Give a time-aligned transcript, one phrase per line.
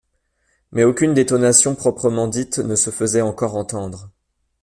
[0.71, 4.09] Mais aucune détonation proprement dite ne se faisait encore entendre